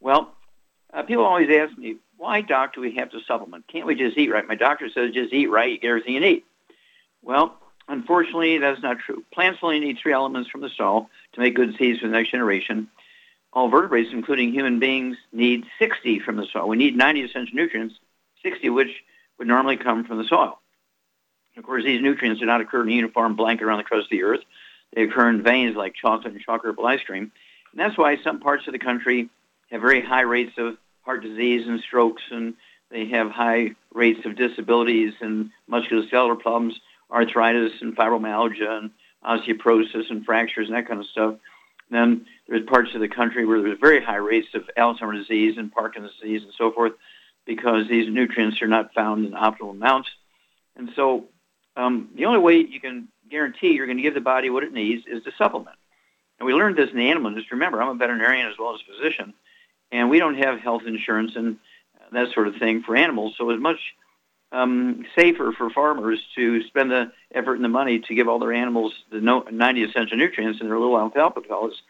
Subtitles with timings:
[0.00, 0.32] Well,
[1.02, 3.66] uh, people always ask me, why, doc, do we have to supplement?
[3.66, 4.46] Can't we just eat right?
[4.46, 6.42] My doctor says just eat right, get everything you need.
[7.22, 7.56] Well,
[7.88, 9.24] unfortunately, that's not true.
[9.32, 12.30] Plants only need three elements from the soil to make good seeds for the next
[12.30, 12.88] generation.
[13.52, 16.68] All vertebrates, including human beings, need 60 from the soil.
[16.68, 17.94] We need 90 essential nutrients,
[18.42, 18.90] 60 of which
[19.38, 20.58] would normally come from the soil.
[21.56, 24.10] Of course, these nutrients do not occur in a uniform blanket around the crust of
[24.10, 24.40] the earth.
[24.94, 27.32] They occur in veins like chocolate and chocolate ice cream.
[27.72, 29.28] And that's why some parts of the country
[29.70, 32.54] have very high rates of heart disease and strokes, and
[32.90, 36.80] they have high rates of disabilities and musculoskeletal problems,
[37.10, 38.90] arthritis and fibromyalgia and
[39.24, 41.36] osteoporosis and fractures and that kind of stuff.
[41.90, 45.72] Then there's parts of the country where there's very high rates of Alzheimer's disease and
[45.72, 46.92] Parkinson's disease and so forth
[47.44, 50.08] because these nutrients are not found in optimal amounts.
[50.76, 51.26] And so
[51.76, 54.72] um, the only way you can guarantee you're going to give the body what it
[54.72, 55.76] needs is to supplement.
[56.38, 57.56] And we learned this in the animal industry.
[57.56, 59.34] Remember, I'm a veterinarian as well as a physician,
[59.92, 61.58] and we don't have health insurance and
[62.12, 63.34] that sort of thing for animals.
[63.38, 63.78] So it's much
[64.50, 68.52] um, safer for farmers to spend the effort and the money to give all their
[68.52, 71.80] animals the 90 essential nutrients in their little alfalfa pellets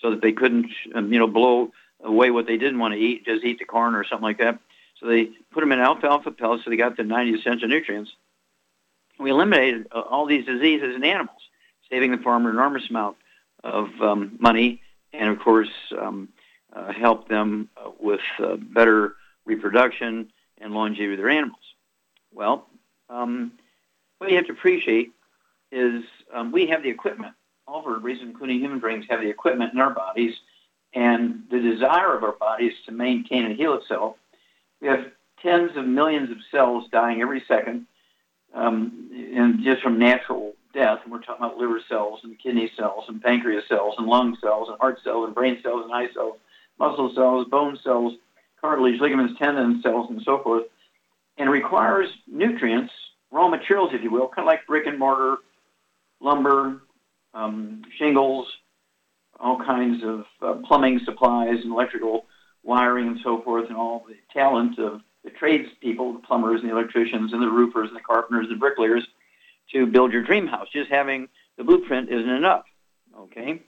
[0.00, 1.72] so that they couldn't, um, you know, blow
[2.02, 4.58] away what they didn't want to eat, just eat the corn or something like that.
[4.98, 8.10] So they put them in alfalfa pellets so they got the 90 essential nutrients.
[9.18, 11.42] We eliminated uh, all these diseases in animals,
[11.90, 13.16] saving the farmer an enormous amount
[13.62, 14.82] of um, money
[15.12, 15.68] and, of course,
[16.00, 16.28] um,
[16.72, 19.14] uh, help them uh, with uh, better
[19.44, 21.60] reproduction and longevity of their animals.
[22.32, 22.66] Well,
[23.08, 23.52] um,
[24.18, 25.12] what you have to appreciate
[25.72, 27.34] is um, we have the equipment.
[27.66, 30.34] All vertebrates, including human beings, have the equipment in our bodies,
[30.92, 34.16] and the desire of our bodies to maintain and heal itself
[34.80, 35.06] we have
[35.42, 37.86] tens of millions of cells dying every second,
[38.54, 41.00] um, and just from natural death.
[41.02, 44.68] And we're talking about liver cells and kidney cells and pancreas cells and lung cells
[44.68, 46.36] and heart cells and brain cells and eye cells,
[46.80, 48.14] muscle cells, bone cells,
[48.60, 50.64] cartilage, ligaments, tendon cells, and so forth.
[51.38, 52.92] And requires nutrients,
[53.30, 55.36] raw materials, if you will, kind of like brick and mortar,
[56.20, 56.82] lumber,
[57.32, 58.48] um, shingles,
[59.38, 62.26] all kinds of uh, plumbing supplies and electrical
[62.62, 66.74] wiring and so forth, and all the talent of the tradespeople, the plumbers and the
[66.74, 69.06] electricians and the roofers and the carpenters and the bricklayers
[69.72, 70.66] to build your dream house.
[70.72, 72.64] Just having the blueprint isn't enough,
[73.18, 73.62] okay?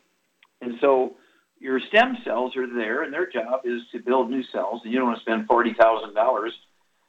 [0.60, 1.14] And so
[1.62, 4.98] your stem cells are there, and their job is to build new cells, and you
[4.98, 6.50] don't want to spend $40,000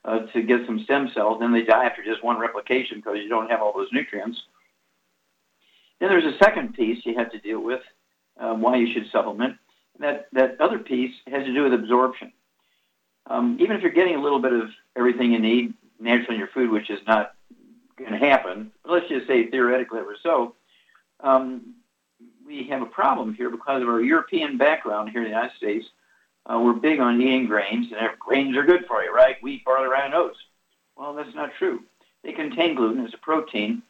[0.05, 1.39] uh, to get some stem cells.
[1.39, 4.39] Then they die after just one replication because you don't have all those nutrients.
[5.99, 7.81] Then there's a second piece you have to deal with,
[8.39, 9.57] um, why you should supplement,
[9.99, 12.31] that, that other piece has to do with absorption.
[13.25, 16.49] Um, even if you're getting a little bit of everything you need naturally in your
[16.49, 17.33] food, which is not
[17.97, 20.55] going to happen, let's just say theoretically it was so,
[21.21, 21.73] um,
[22.45, 25.85] we have a problem here because of our European background here in the United States.
[26.45, 29.41] Uh, we're big on eating grains, and grains are good for you, right?
[29.41, 30.37] Wheat, barley, rye, and oats.
[30.97, 31.83] Well, that's not true.
[32.23, 33.81] They contain gluten as a protein,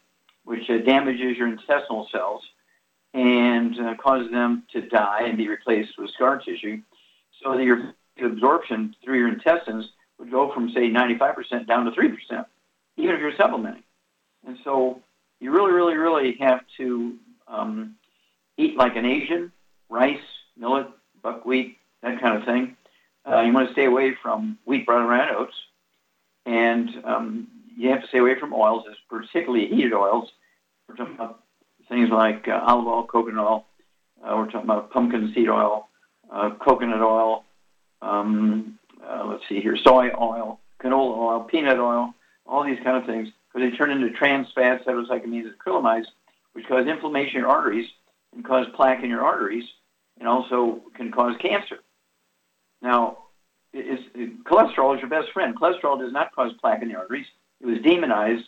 [0.45, 2.44] which uh, damages your intestinal cells
[3.13, 6.81] and uh, cause them to die and be replaced with scar tissue.
[7.41, 12.45] So that your absorption through your intestines would go from, say, 95% down to 3%,
[12.97, 13.83] even if you're supplementing.
[14.45, 15.01] And so
[15.39, 17.17] you really, really, really have to
[17.47, 17.95] um,
[18.57, 19.51] eat like an Asian,
[19.89, 20.17] rice,
[20.57, 20.88] millet,
[21.21, 22.77] buckwheat, that kind of thing.
[23.25, 25.55] Uh, you want to stay away from wheat, brown, and oats,
[26.45, 30.29] and um, you have to stay away from oils, particularly heated oils.
[30.88, 31.44] We're talking about
[31.88, 33.65] things like uh, olive oil, coconut oil.
[34.21, 35.88] Uh, we're talking about pumpkin seed oil,
[36.31, 37.45] uh, coconut oil.
[38.01, 42.13] Um, uh, let's see here, soy oil, canola oil, peanut oil,
[42.45, 46.06] all these kind of things, because they turn into trans fats, heterocyclamines, and acrylamides,
[46.51, 47.89] which cause inflammation in your arteries
[48.35, 49.65] and cause plaque in your arteries,
[50.19, 51.77] and also can cause cancer.
[52.81, 53.18] Now,
[53.74, 55.56] cholesterol is your best friend.
[55.59, 57.25] Cholesterol does not cause plaque in the arteries.
[57.62, 58.45] It was demonized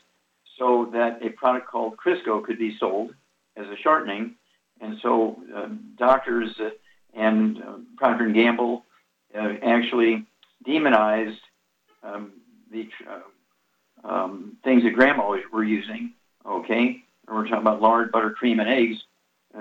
[0.58, 3.14] so that a product called Crisco could be sold
[3.56, 4.36] as a shortening,
[4.82, 6.70] and so uh, doctors uh,
[7.14, 8.84] and uh, Procter and Gamble
[9.34, 10.26] uh, actually
[10.66, 11.40] demonized
[12.04, 12.34] um,
[12.72, 16.14] the uh, um, things that grandma were using.
[16.46, 18.98] Okay, we're talking about lard, butter, cream, and eggs.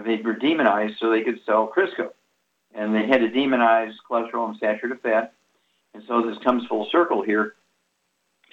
[0.02, 2.10] They were demonized so they could sell Crisco,
[2.74, 5.34] and they had to demonize cholesterol and saturated fat.
[5.94, 7.54] And so this comes full circle here.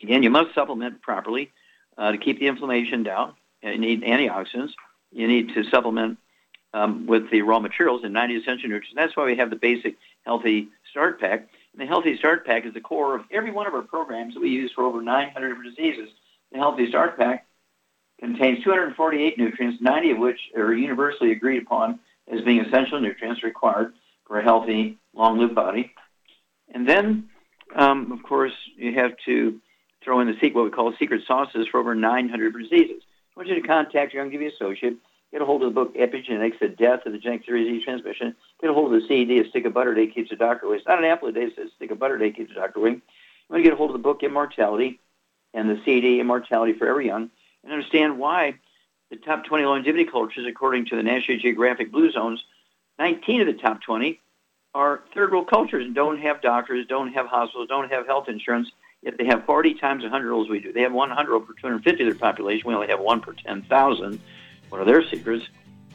[0.04, 1.52] Again, you must supplement properly
[1.98, 3.34] uh, to keep the inflammation down.
[3.64, 4.74] You need antioxidants.
[5.12, 6.18] You need to supplement
[6.74, 8.96] um, with the raw materials and 90 essential nutrients.
[8.96, 11.48] That's why we have the basic healthy start pack.
[11.74, 14.40] And the healthy start pack is the core of every one of our programs that
[14.40, 16.10] we use for over 900 different diseases.
[16.52, 17.46] The healthy start pack
[18.22, 22.00] contains 248 nutrients, 90 of which are universally agreed upon
[22.32, 23.94] as being essential nutrients required
[24.26, 25.92] for a healthy, long-lived body.
[26.74, 27.30] And then,
[27.76, 29.60] um, of course, you have to
[30.04, 33.04] throw in the secret, what we call secret sauces for over 900 diseases.
[33.36, 34.98] I want you to contact your Youngevity associate
[35.32, 38.36] Get a hold of the book Epigenetics, The Death of the Genetic Theory Disease Transmission.
[38.60, 40.76] Get a hold of the CED, A Stick of Butter Day Keeps the Doctor Away.
[40.78, 42.80] It's not an apple a day, it's a stick of butter day keeps the doctor
[42.80, 42.90] away.
[42.90, 43.02] You
[43.50, 45.00] want to get a hold of the book Immortality
[45.54, 47.30] and the CD Immortality Forever Young,
[47.64, 48.56] and understand why
[49.10, 52.44] the top 20 longevity cultures, according to the National Geographic Blue Zones,
[53.00, 54.20] 19 of the top 20
[54.74, 58.72] are third world cultures and don't have doctors, don't have hospitals, don't have health insurance,
[59.02, 60.72] yet they have 40 times 100 olds we do.
[60.72, 62.68] They have 100 per 250 of their population.
[62.68, 64.20] We only have one per 10,000
[64.70, 65.46] What are their secrets.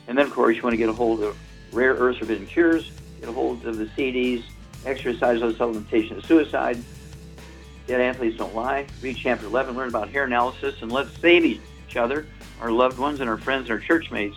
[0.09, 1.37] And then, of course, you want to get a hold of
[1.73, 2.91] rare earth forbidden cures,
[3.21, 4.45] get a hold of the CDs,
[4.85, 6.79] exercise, supplementation of suicide.
[7.87, 8.87] Dead athletes don't lie.
[9.01, 12.27] Read chapter 11, learn about hair analysis, and let's save each other,
[12.61, 14.37] our loved ones, and our friends and our church mates.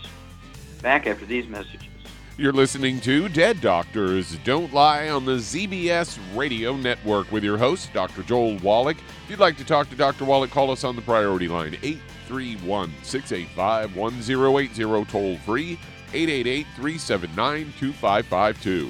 [0.81, 1.90] Back after these messages.
[2.38, 7.92] You're listening to Dead Doctors Don't Lie on the ZBS Radio Network with your host,
[7.92, 8.24] Dr.
[8.24, 8.96] Joel Wallach.
[9.25, 10.24] If you'd like to talk to Dr.
[10.24, 15.78] Wallach, call us on the priority line, 831 685 1080, toll free,
[16.13, 18.90] 888 379 2552.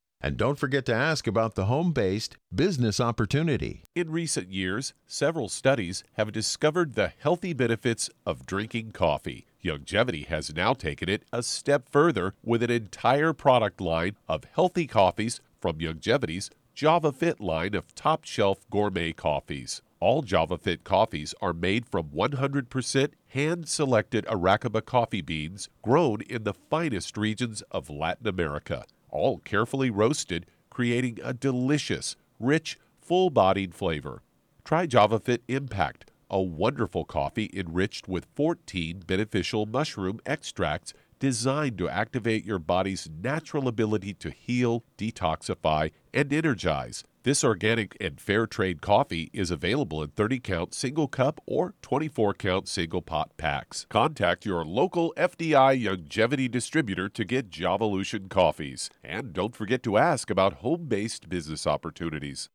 [0.23, 3.83] And don't forget to ask about the home based business opportunity.
[3.95, 9.47] In recent years, several studies have discovered the healthy benefits of drinking coffee.
[9.63, 14.85] Youngevity has now taken it a step further with an entire product line of healthy
[14.85, 19.81] coffees from Youngevity's Java Fit line of top shelf gourmet coffees.
[19.99, 26.43] All Java Fit coffees are made from 100% hand selected Arabica coffee beans grown in
[26.43, 33.75] the finest regions of Latin America all carefully roasted, creating a delicious, rich, full bodied
[33.75, 34.21] flavor.
[34.63, 42.43] Try JavaFit Impact, a wonderful coffee enriched with 14 beneficial mushroom extracts designed to activate
[42.43, 47.03] your body's natural ability to heal, detoxify, and energize.
[47.21, 52.33] This organic and fair trade coffee is available in 30 count single cup or 24
[52.33, 53.85] count single pot packs.
[53.87, 58.89] Contact your local FDI Youngevity distributor to get Javalution coffees.
[59.03, 62.49] And don't forget to ask about home based business opportunities.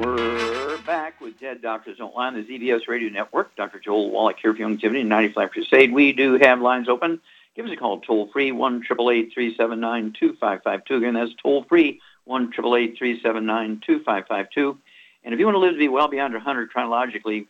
[0.00, 3.54] We're back with Dead Doctors Don't Lie on the ZBS Radio Network.
[3.54, 3.78] Dr.
[3.78, 5.92] Joel Wallach here for Youngevity and 95 Crusade.
[5.92, 7.20] We do have lines open.
[7.54, 10.96] Give us a call toll free, 1 379 2552.
[10.96, 14.78] Again, that's toll free, 1 379 2552.
[15.22, 17.46] And if you want to live to be well beyond 100 chronologically,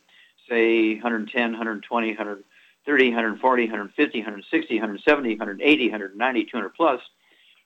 [0.49, 6.99] say 110, 120, 130, 140, 150, 160, 170, 180, 190, 200 plus,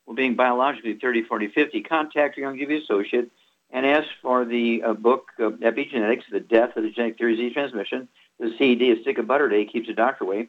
[0.06, 3.32] well, being biologically 30, 40, 50, contact your Youngevity associate
[3.75, 7.39] and as for the uh, book uh, Epigenetics, The Death of the Genetic Theory of
[7.39, 8.08] Disease Transmission.
[8.39, 10.48] The CD, A Stick of Butter Day, Keeps the Doctor Away.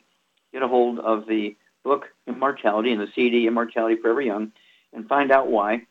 [0.52, 4.52] Get a hold of the book Immortality and the CD Immortality Forever Young
[4.92, 5.82] and find out why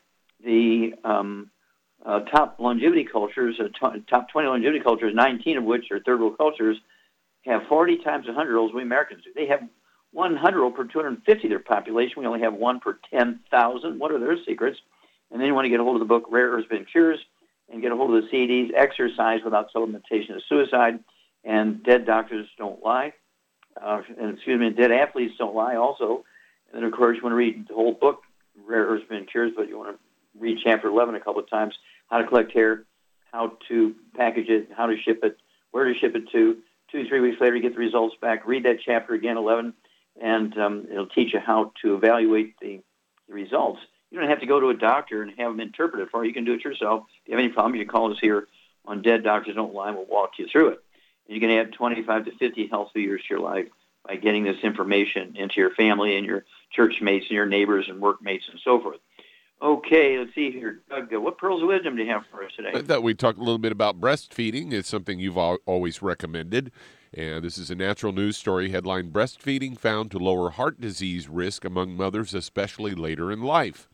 [0.42, 1.50] the um,
[2.06, 6.20] uh, top longevity cultures, uh, t- top 20 longevity cultures, 19 of which are third
[6.20, 6.78] world cultures,
[7.44, 9.30] have 40 times 100 year olds we Americans do.
[9.34, 9.60] They have
[10.12, 12.14] 100 per 250 of their population.
[12.16, 13.98] We only have one per 10,000.
[13.98, 14.78] What are their secrets?
[15.36, 17.18] And then you want to get a hold of the book Rare Earths Forbidden Cures
[17.70, 21.00] and get a hold of the CDs Exercise Without Supplementation of Suicide
[21.44, 23.12] and Dead Doctors Don't Lie.
[23.78, 26.24] Uh, and excuse me, Dead Athletes Don't Lie also.
[26.72, 28.22] And then, of course, you want to read the whole book,
[28.66, 31.74] Rare Earths Forbidden Cures, but you want to read chapter 11 a couple of times,
[32.08, 32.84] how to collect hair,
[33.30, 35.36] how to package it, how to ship it,
[35.70, 36.56] where to ship it to.
[36.90, 38.46] Two, three weeks later, you get the results back.
[38.46, 39.74] Read that chapter again, 11,
[40.18, 42.80] and um, it'll teach you how to evaluate the,
[43.28, 43.80] the results.
[44.10, 46.28] You don't have to go to a doctor and have them interpret it for you.
[46.28, 47.04] You can do it yourself.
[47.22, 48.46] If you have any problems, you can call us here
[48.84, 49.90] on Dead Doctors Don't Lie.
[49.90, 50.82] We'll walk you through it.
[51.28, 53.66] And you can add 25 to 50 healthy years to your life
[54.06, 58.00] by getting this information into your family and your church mates and your neighbors and
[58.00, 58.98] workmates and so forth.
[59.60, 60.80] Okay, let's see here.
[60.90, 62.72] Doug, uh, what pearls of wisdom do you have for us today?
[62.74, 64.72] I thought we'd talk a little bit about breastfeeding.
[64.72, 66.70] It's something you've always recommended.
[67.14, 71.64] And this is a natural news story headline Breastfeeding found to lower heart disease risk
[71.64, 73.88] among mothers, especially later in life.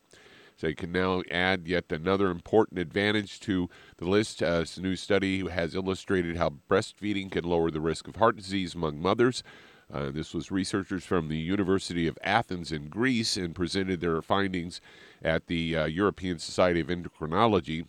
[0.57, 4.41] So you can now add yet another important advantage to the list.
[4.41, 8.75] Uh, this new study has illustrated how breastfeeding can lower the risk of heart disease
[8.75, 9.43] among mothers.
[9.91, 14.81] Uh, this was researchers from the University of Athens in Greece and presented their findings
[15.21, 17.85] at the uh, European Society of Endocrinology.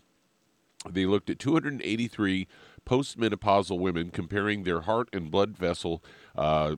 [0.88, 2.46] They looked at 283
[2.84, 6.02] postmenopausal women comparing their heart and blood vessel
[6.36, 6.76] uh,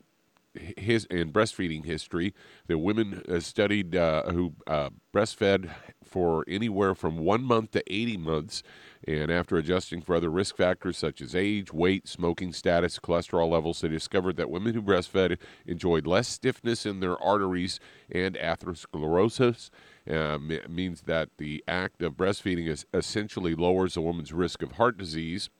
[0.76, 2.34] his and breastfeeding history.
[2.66, 5.70] The women uh, studied uh, who uh, breastfed
[6.04, 8.62] for anywhere from one month to 80 months,
[9.06, 13.80] and after adjusting for other risk factors such as age, weight, smoking status, cholesterol levels,
[13.80, 19.70] they discovered that women who breastfed enjoyed less stiffness in their arteries and atherosclerosis.
[20.08, 24.96] Uh, means that the act of breastfeeding is essentially lowers a woman's risk of heart
[24.96, 25.50] disease.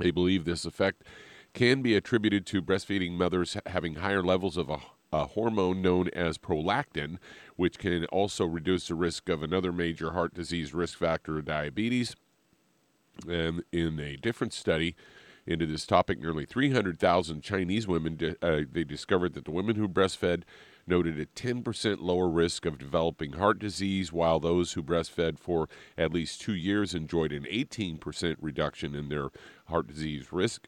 [0.00, 1.04] They believe this effect
[1.54, 4.78] can be attributed to breastfeeding mothers having higher levels of a,
[5.12, 7.18] a, hormone known as prolactin,
[7.56, 12.16] which can also reduce the risk of another major heart disease risk factor, diabetes.
[13.28, 14.96] And in a different study
[15.46, 20.44] into this topic, nearly 300,000 Chinese women uh, they discovered that the women who breastfed
[20.86, 26.12] noted a 10% lower risk of developing heart disease, while those who breastfed for at
[26.12, 29.28] least two years enjoyed an 18% reduction in their
[29.66, 30.66] heart disease risk.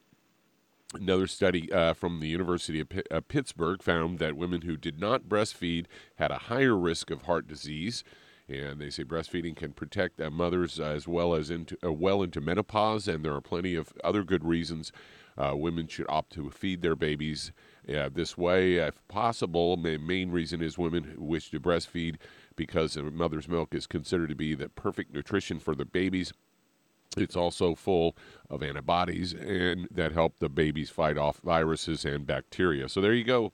[0.95, 4.99] Another study uh, from the University of P- uh, Pittsburgh found that women who did
[4.99, 8.03] not breastfeed had a higher risk of heart disease.
[8.47, 12.39] And they say breastfeeding can protect uh, mothers as well as into uh, well into
[12.39, 14.91] menopause, and there are plenty of other good reasons
[15.37, 17.51] uh, women should opt to feed their babies
[17.93, 19.75] uh, this way, if possible.
[19.75, 22.17] The main reason is women wish to breastfeed
[22.55, 26.31] because mother's milk is considered to be the perfect nutrition for the babies.
[27.17, 28.15] It's also full
[28.49, 32.89] of antibodies and that help the babies fight off viruses and bacteria.
[32.89, 33.53] So there you go.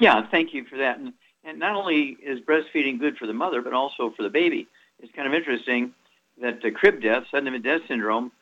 [0.00, 0.98] Yeah, thank you for that.
[0.98, 1.12] And,
[1.44, 4.66] and not only is breastfeeding good for the mother, but also for the baby.
[4.98, 5.92] It's kind of interesting
[6.40, 8.32] that the crib death, sudden infant death syndrome,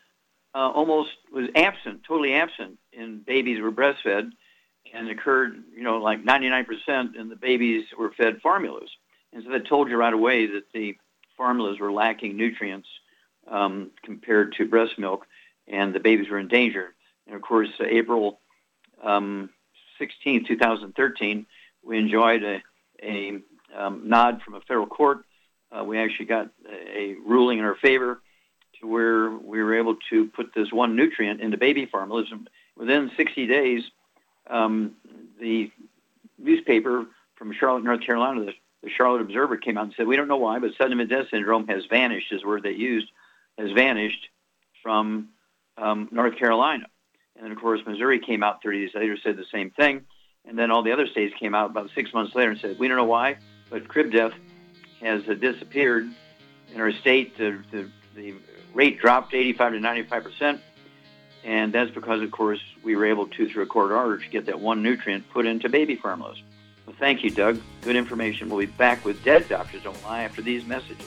[0.55, 4.31] uh, almost was absent, totally absent in babies who were breastfed,
[4.93, 8.91] and occurred, you know, like 99% in the babies who were fed formulas.
[9.33, 10.97] And so that told you right away that the
[11.37, 12.89] formulas were lacking nutrients
[13.49, 15.27] um, compared to breast milk,
[15.67, 16.95] and the babies were in danger.
[17.27, 18.41] And of course, uh, April
[19.03, 19.51] um,
[19.99, 21.47] 16, 2013,
[21.83, 22.63] we enjoyed a,
[23.03, 23.39] a
[23.77, 25.25] um, nod from a federal court.
[25.71, 28.21] Uh, we actually got a, ruling in our favor
[28.81, 32.29] to where we were able to put this one nutrient into baby formulas.
[32.77, 33.83] Within 60 days,
[34.49, 34.93] um,
[35.41, 35.71] the
[36.39, 37.07] newspaper
[37.37, 40.37] from Charlotte, North Carolina, the, the Charlotte Observer, came out and said, "We don't know
[40.37, 43.09] why, but sudden death syndrome has vanished." Is the word they used
[43.59, 44.29] has vanished
[44.83, 45.29] from
[45.77, 46.87] um, North Carolina.
[47.37, 50.03] And then, of course, Missouri came out 30 days later, said the same thing.
[50.45, 52.89] And then all the other states came out about six months later and said, we
[52.89, 53.37] don't know why,
[53.71, 54.33] but crib death
[55.01, 56.09] has uh, disappeared
[56.73, 57.37] in our state.
[57.39, 58.35] The, the, the
[58.75, 60.61] rate dropped 85 to 95 percent,
[61.45, 64.47] and that's because, of course, we were able to, through a court order, to get
[64.47, 66.43] that one nutrient put into baby formulas.
[66.87, 67.61] Well, thank you, Doug.
[67.83, 68.49] Good information.
[68.49, 71.07] We'll be back with Dead Doctors Don't Lie after these messages.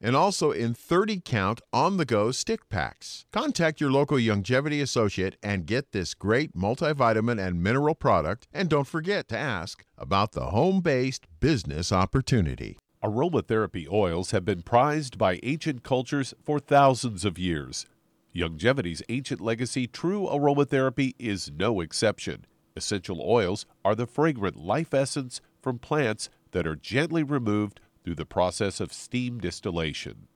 [0.00, 3.26] and also in 30 count on the go stick packs.
[3.32, 8.46] Contact your local Youngevity associate and get this great multivitamin and mineral product.
[8.52, 12.78] And don't forget to ask about the home based business opportunity.
[13.02, 17.86] Aromatherapy oils have been prized by ancient cultures for thousands of years.
[18.34, 22.44] Youngevity's ancient legacy, true aromatherapy, is no exception.
[22.76, 28.24] Essential oils are the fragrant life essence from plants that are gently removed through the
[28.24, 30.28] process of steam distillation.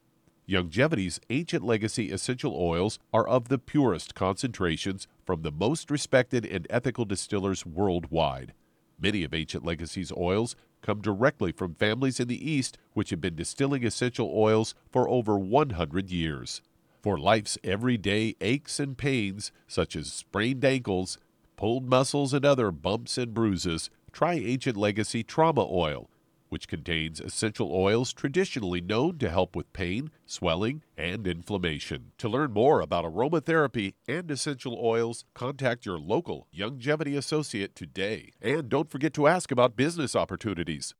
[0.46, 6.66] Youngevity's ancient legacy essential oils are of the purest concentrations from the most respected and
[6.68, 8.52] ethical distillers worldwide.
[9.00, 13.36] Many of Ancient Legacy's oils come directly from families in the East which have been
[13.36, 16.60] distilling essential oils for over 100 years.
[17.00, 21.16] For life's everyday aches and pains, such as sprained ankles,
[21.56, 26.10] pulled muscles, and other bumps and bruises, try Ancient Legacy Trauma Oil
[26.52, 32.12] which contains essential oils traditionally known to help with pain, swelling, and inflammation.
[32.18, 38.32] To learn more about aromatherapy and essential oils, contact your local Youngevity associate today.
[38.42, 40.92] And don't forget to ask about business opportunities.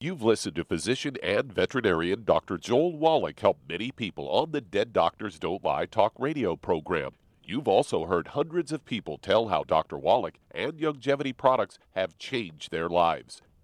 [0.00, 2.58] You've listened to physician and veterinarian Dr.
[2.58, 7.12] Joel Wallach help many people on the Dead Doctors Don't Lie talk radio program.
[7.42, 9.96] You've also heard hundreds of people tell how Dr.
[9.96, 13.40] Wallach and Youngevity products have changed their lives.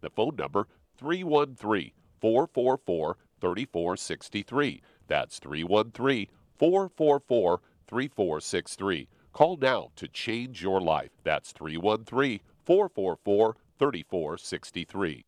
[0.00, 0.66] the phone number
[0.98, 4.82] 313 444 3463.
[5.06, 6.26] That's 313
[6.58, 9.08] 444 3463.
[9.32, 11.10] Call now to change your life.
[11.22, 15.24] That's 313 444 3463.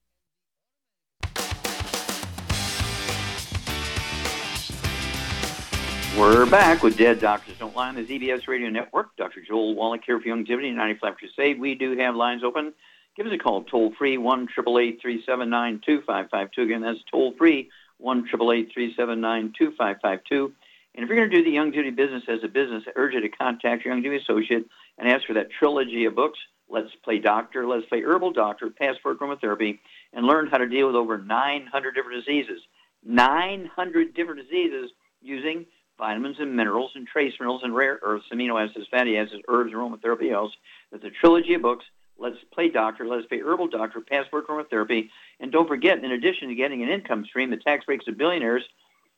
[6.19, 9.17] We're back with Dead Doctors Don't Lie on the ZBS Radio Network.
[9.17, 9.41] Dr.
[9.43, 11.61] Joel Wallach here for Youngevity 95 Crusade.
[11.61, 12.75] We do have lines open
[13.21, 16.51] give us a call toll free one triple eight three seven nine two five five
[16.53, 16.63] two.
[16.63, 20.55] Again, that's toll free one triple eight three seven nine two five five two.
[20.95, 23.21] And if you're going to do the Youngevity business as a business, I urge you
[23.21, 24.65] to contact your Youngevity associate
[24.97, 26.39] and ask for that trilogy of books.
[26.71, 29.81] Let's play doctor, let's play herbal doctor, passport aromatherapy,
[30.15, 32.63] and learn how to deal with over 900 different diseases.
[33.05, 35.67] 900 different diseases using
[35.99, 40.33] vitamins and minerals and trace minerals and rare earths, amino acids, fatty acids, herbs, aromatherapy
[40.33, 40.53] else.
[40.91, 41.85] That's a trilogy of books.
[42.21, 43.07] Let's play doctor.
[43.07, 45.09] Let's play herbal doctor, passport aromatherapy.
[45.41, 48.63] And don't forget, in addition to getting an income stream, the tax breaks of billionaires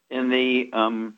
[0.08, 1.14] in the um,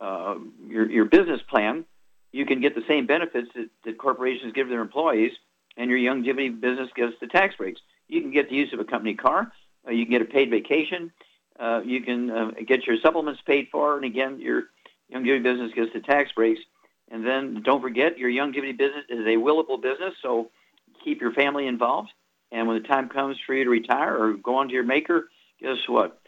[0.00, 0.34] uh,
[0.68, 1.84] your, your business plan,
[2.32, 5.32] you can get the same benefits that, that corporations give their employees,
[5.76, 7.80] and your Youngevity business gets the tax breaks.
[8.08, 9.52] You can get the use of a company car.
[9.86, 11.12] Uh, you can get a paid vacation.
[11.58, 14.64] Uh, you can uh, get your supplements paid for, and again, your
[15.12, 16.60] Youngevity business gets the tax breaks
[17.10, 20.50] And then don't forget, your Youngevity business is a willable business, so
[21.04, 22.10] keep your family involved.
[22.50, 25.28] And when the time comes for you to retire or go on to your maker,
[25.60, 26.20] guess what?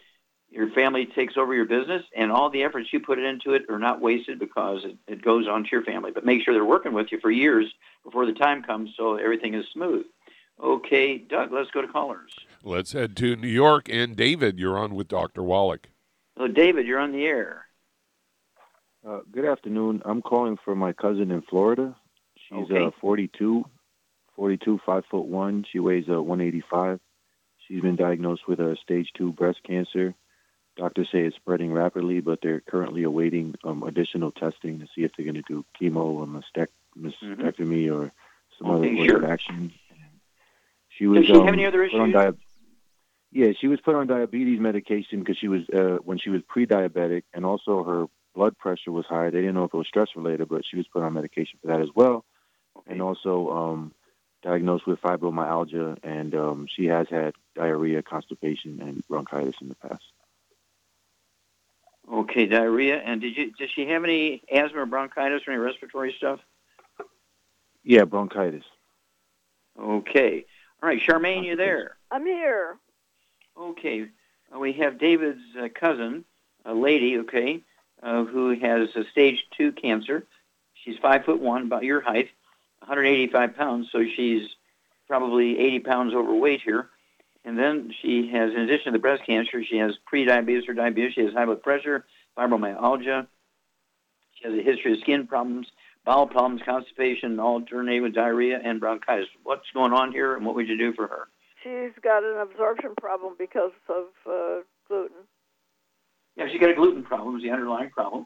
[0.49, 3.79] Your family takes over your business, and all the efforts you put into it are
[3.79, 6.11] not wasted because it, it goes on to your family.
[6.11, 7.71] But make sure they're working with you for years
[8.03, 10.05] before the time comes so everything is smooth.
[10.63, 12.31] Okay, Doug, let's go to callers.
[12.63, 13.89] Let's head to New York.
[13.89, 15.43] And David, you're on with Dr.
[15.43, 15.89] Wallach.
[16.37, 17.65] Hello, David, you're on the air.
[19.05, 20.01] Uh, good afternoon.
[20.05, 21.95] I'm calling for my cousin in Florida.
[22.37, 22.85] She's Okay.
[22.85, 23.65] uh, 42,
[24.35, 25.65] 42, 5 foot 1.
[25.71, 26.99] She weighs uh, 185.
[27.67, 30.13] She's been diagnosed with a stage 2 breast cancer.
[30.77, 35.11] Doctors say it's spreading rapidly, but they're currently awaiting um, additional testing to see if
[35.15, 36.67] they're going to do chemo or mastec-
[36.99, 38.11] mastectomy or
[38.59, 39.23] some other Okay, course sure.
[39.23, 39.71] of action.
[40.89, 42.11] She was Does she have um, any other issues?
[42.11, 42.35] dia-
[43.31, 47.23] yeah, she was put on diabetes medication because she was uh, when she was pre-diabetic,
[47.33, 49.29] and also her blood pressure was high.
[49.29, 51.67] They didn't know if it was stress related, but she was put on medication for
[51.67, 52.23] that as well,
[52.87, 53.91] and also um,
[54.45, 60.03] diagnosed with fibromyalgia, and um, she has had diarrhea, constipation, and bronchitis in the past.
[62.09, 62.97] Okay, diarrhea.
[62.97, 66.39] And did you does she have any asthma or bronchitis or any respiratory stuff?
[67.83, 68.63] Yeah, bronchitis.
[69.79, 70.45] Okay.
[70.81, 71.97] All right, Charmaine, you there?
[72.11, 72.77] I'm here.
[73.59, 74.07] Okay.
[74.53, 76.23] Uh, we have David's uh, cousin,
[76.65, 77.61] a lady, okay,
[78.03, 80.23] uh, who has a stage two cancer.
[80.75, 82.29] She's five foot one, about your height,
[82.87, 84.47] 185 pounds, so she's
[85.07, 86.89] probably 80 pounds overweight here.
[87.43, 91.13] And then she has, in addition to the breast cancer, she has pre-diabetes or diabetes.
[91.13, 92.05] She has high blood pressure,
[92.37, 93.27] fibromyalgia.
[94.35, 95.67] She has a history of skin problems,
[96.05, 99.27] bowel problems, constipation, alternating with diarrhea and bronchitis.
[99.43, 101.27] What's going on here, and what would you do for her?
[101.63, 105.25] She's got an absorption problem because of uh, gluten.
[106.35, 108.25] Yeah, she's got a gluten problem, is the underlying problem.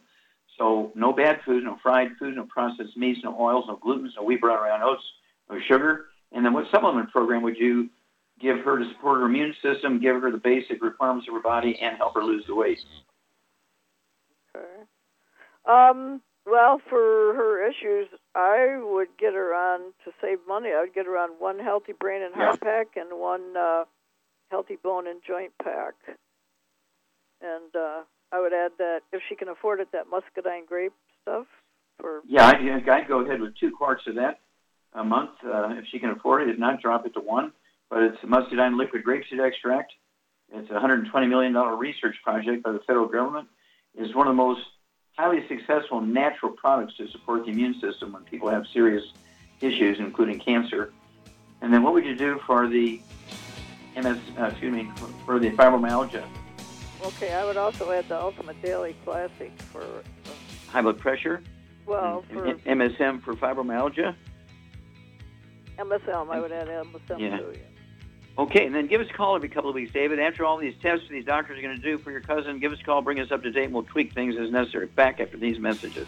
[0.60, 4.24] So no bad foods, no fried foods, no processed meats, no oils, no gluten, no
[4.24, 5.02] wheat, brown, round oats,
[5.50, 6.08] no sugar.
[6.34, 7.90] And then what supplement program would you
[8.40, 11.80] give her to support her immune system, give her the basic requirements of her body,
[11.82, 12.80] and help her lose the weight?
[14.56, 14.84] Okay.
[15.66, 20.70] Um, well, for her issues, I would get her on to save money.
[20.76, 23.86] I would get her on one healthy brain and heart pack and one uh,
[24.52, 25.94] healthy bone and joint pack.
[27.42, 31.48] And uh, I would add that if she can afford it, that muscadine grape stuff
[32.00, 34.40] for Yeah, I'd, I'd go ahead with two quarts of that
[34.94, 36.50] a month uh, if she can afford it.
[36.50, 37.52] If not, drop it to one.
[37.90, 39.94] But it's muscadine liquid grapeseed extract.
[40.52, 43.48] It's a $120 million research project by the federal government.
[43.96, 44.62] It's one of the most
[45.18, 49.04] highly successful natural products to support the immune system when people have serious
[49.62, 50.94] issues, including cancer.
[51.62, 53.02] And then what would you do for the
[53.96, 56.26] MS, uh, excuse me, for, for the fibromyalgia?
[57.04, 60.30] Okay, I would also add the Ultimate Daily Classic for, uh,
[60.70, 61.42] High blood pressure,
[61.86, 64.16] well, and- for and MSM for fibromyalgia.
[65.78, 66.30] MSM.
[66.30, 67.38] I would add MSM Yeah.
[67.38, 67.54] too.
[67.54, 67.60] Yeah.
[68.38, 70.20] Okay, and then give us a call every couple of weeks, David.
[70.20, 72.80] After all these tests these doctors are going to do for your cousin, give us
[72.80, 74.86] a call, bring us up to date, and we'll tweak things as necessary.
[74.88, 76.08] Back after these messages.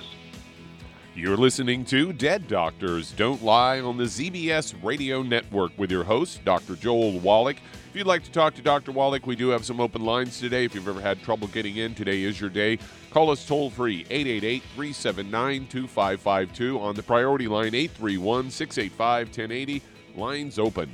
[1.13, 6.45] You're listening to Dead Doctors Don't Lie on the ZBS Radio Network with your host,
[6.45, 6.75] Dr.
[6.75, 7.57] Joel Wallach.
[7.91, 8.93] If you'd like to talk to Dr.
[8.93, 10.63] Wallach, we do have some open lines today.
[10.63, 12.79] If you've ever had trouble getting in, today is your day.
[13.09, 16.79] Call us toll free, 888 379 2552.
[16.79, 19.81] On the priority line, 831 685 1080.
[20.15, 20.89] Lines open.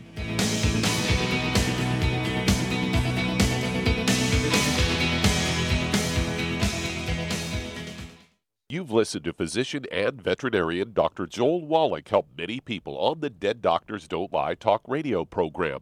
[8.70, 11.28] You've listened to physician and veterinarian Dr.
[11.28, 15.82] Joel Wallach help many people on the Dead Doctors Don't Lie talk radio program.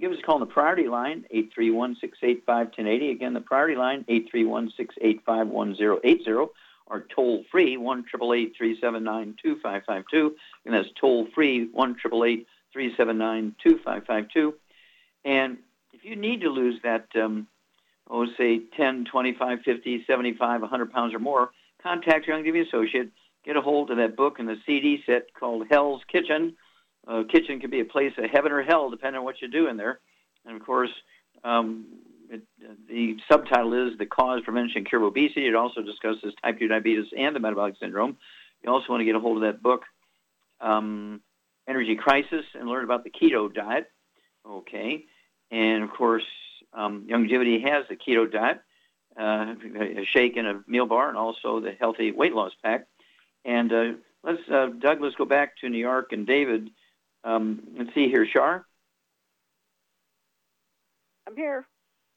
[0.00, 3.10] Give us a call on the priority line, 831-685-1080.
[3.12, 6.48] Again, the priority line, 831-685-1080,
[6.86, 10.32] or toll free, 1-888-379-2552.
[10.64, 11.68] And that's toll free,
[12.74, 14.54] 1-888-379-2552.
[15.24, 15.58] And
[15.92, 17.46] if you need to lose that, um,
[18.10, 21.50] oh, say 10, 25, 50, 75, 100 pounds or more,
[21.82, 23.10] contact your Youngevity associate.
[23.44, 26.56] Get a hold of that book and the CD set called Hell's Kitchen
[27.06, 29.68] uh, kitchen can be a place of heaven or hell, depending on what you do
[29.68, 30.00] in there.
[30.46, 30.90] And of course,
[31.42, 31.86] um,
[32.30, 32.42] it,
[32.88, 35.46] the subtitle is The Cause, Prevention, and Cure of Obesity.
[35.46, 38.16] It also discusses type 2 diabetes and the metabolic syndrome.
[38.62, 39.82] You also want to get a hold of that book,
[40.60, 41.20] um,
[41.68, 43.90] Energy Crisis, and learn about the keto diet.
[44.46, 45.04] Okay.
[45.50, 46.24] And of course,
[46.72, 48.60] um, Youngevity has the keto diet,
[49.18, 52.86] uh, a shake and a meal bar, and also the healthy weight loss pack.
[53.44, 56.70] And uh, let's, uh, Doug, let's go back to New York and David.
[57.24, 58.66] Um, let's see here, Shar.
[61.26, 61.66] I'm here.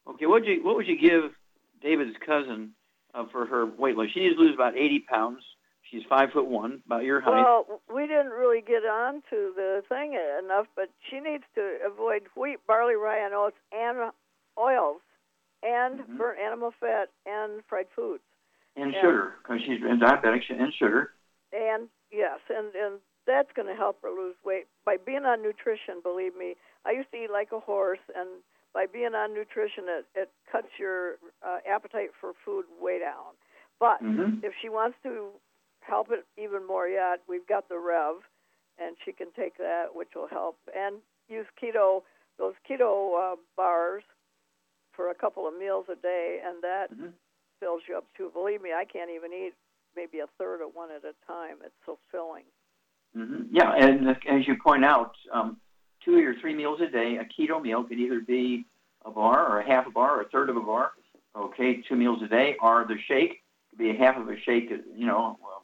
[0.08, 1.32] Okay, what would you what would you give
[1.82, 2.72] David's cousin
[3.14, 4.08] uh, for her weight loss?
[4.14, 5.44] She needs to lose about 80 pounds.
[5.90, 7.44] She's five foot one, about your height.
[7.44, 12.24] Well, we didn't really get on to the thing enough, but she needs to avoid
[12.36, 14.12] wheat, barley, rye, and oats, and
[14.60, 15.00] oils,
[15.64, 16.18] and Mhm.
[16.18, 18.24] burnt animal fat, and fried foods.
[18.76, 19.02] and yeah.
[19.02, 21.14] sugar, because she's diabetic, and sugar.
[21.52, 26.00] And yes, and and that's going to help her lose weight by being on nutrition.
[26.02, 28.42] Believe me, I used to eat like a horse, and
[28.74, 33.36] by being on nutrition, it it cuts your uh, appetite for food way down.
[33.80, 34.42] But Mhm.
[34.44, 35.30] if she wants to
[35.82, 38.24] help it even more yet, we've got the Rev,
[38.80, 42.04] and she can take that, which will help, and use keto
[42.38, 44.04] those keto uh, bars
[44.94, 47.14] for a couple of meals a day, and that Mhm.
[47.60, 48.30] fills you up too.
[48.32, 49.54] Believe me, I can't even eat
[49.96, 51.58] maybe a third of one at a time.
[51.64, 52.46] It's so filling.
[53.18, 55.58] Hmm Yeah, and as you point out, um,
[56.06, 58.66] two or three meals a day, a keto meal could either be
[59.04, 60.92] a bar or a half a bar or a third of a bar.
[61.36, 64.70] Okay, two meals a day, or the shake could be a half of a shake.
[64.70, 65.64] You know, well,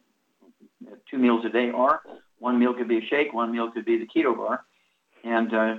[1.09, 2.01] two meals a day, or
[2.39, 4.65] one meal could be a shake, one meal could be the keto bar.
[5.23, 5.75] And uh,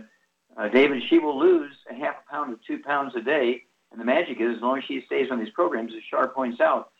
[0.56, 3.62] uh, David, she will lose a half a pound to two pounds a day.
[3.90, 6.60] And the magic is, as long as she stays on these programs, as Shar points
[6.60, 6.90] out,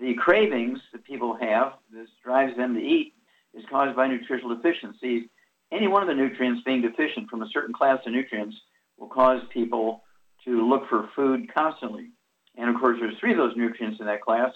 [0.00, 3.12] the cravings that people have, this drives them to eat,
[3.54, 5.24] is caused by nutritional deficiencies.
[5.72, 8.56] Any one of the nutrients being deficient from a certain class of nutrients
[8.98, 10.02] will cause people
[10.44, 12.08] to look for food constantly.
[12.56, 14.52] And of course, there's three of those nutrients in that class.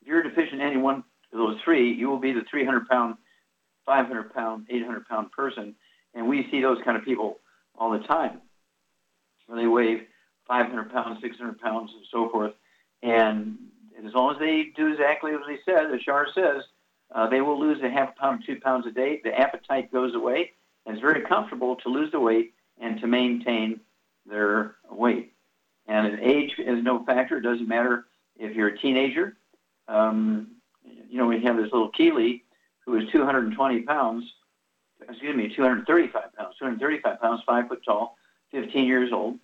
[0.00, 3.16] If you're deficient in any one of those three, you will be the 300 pound,
[3.86, 5.74] 500 pound, 800 pound person.
[6.14, 7.40] And we see those kind of people
[7.76, 8.40] all the time.
[9.46, 10.06] Where they weigh
[10.48, 12.52] 500 pounds, 600 pounds, and so forth.
[13.02, 13.58] And
[14.04, 16.62] as long as they do exactly as they said, as Shar says,
[17.12, 19.20] uh, they will lose a half pound, two pounds a day.
[19.22, 20.52] The appetite goes away,
[20.86, 23.80] and it's very comfortable to lose the weight and to maintain
[24.26, 25.32] their weight.
[25.86, 27.38] And age is no factor.
[27.38, 29.36] It doesn't matter if you're a teenager.
[29.86, 30.52] Um,
[31.08, 32.44] you know, we have this little Keeley
[32.84, 34.24] who is 220 pounds,
[35.08, 38.16] excuse me, 235 pounds, 235 pounds, five foot tall,
[38.50, 39.38] 15 years old.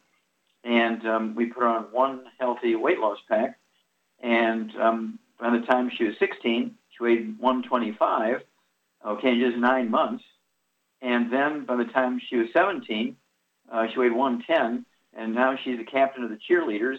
[0.65, 3.59] And um, we put her on one healthy weight loss pack.
[4.23, 8.43] And um, by the time she was 16, she weighed 125,
[9.07, 10.25] okay, in just nine months.
[11.03, 13.17] And then by the time she was 17,
[13.73, 14.85] uh, she weighed 110,
[15.15, 16.99] and now she's the captain of the cheerleaders,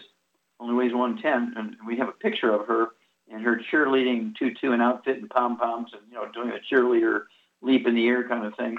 [0.58, 1.54] only weighs 110.
[1.56, 2.88] And we have a picture of her
[3.28, 7.24] in her cheerleading tutu and outfit and pom poms, and you know, doing a cheerleader
[7.62, 8.76] leap in the air kind of thing.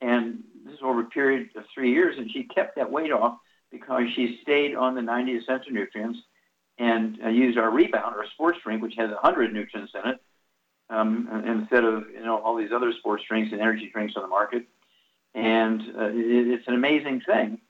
[0.00, 3.38] And this is over a period of three years, and she kept that weight off
[3.70, 6.18] because she stayed on the 90 essential nutrients
[6.78, 10.20] and uh, used our rebound, our sports drink, which has 100 nutrients in it,
[10.90, 14.28] um, instead of you know all these other sports drinks and energy drinks on the
[14.28, 14.66] market.
[15.34, 17.60] And uh, it, it's an amazing thing.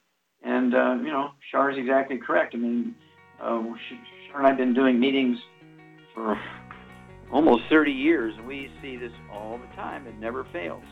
[0.42, 2.55] And uh, you know, Shar is exactly correct.
[2.55, 2.94] I mean,
[3.40, 3.62] uh,
[4.29, 5.38] Shar and I've been doing meetings
[6.14, 6.38] for
[7.33, 10.07] almost 30 years, and we see this all the time.
[10.07, 10.85] It never fails.